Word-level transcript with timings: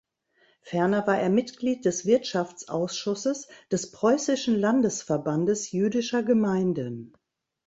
Ferner 0.63 1.05
war 1.05 1.19
er 1.19 1.29
Mitglied 1.29 1.85
des 1.85 2.07
Wirtschaftsausschusses 2.07 3.47
des 3.71 3.91
Preußischen 3.91 4.57
Landesverbandes 4.59 5.71
jüdischer 5.71 6.23
Gemeinden. 6.23 7.13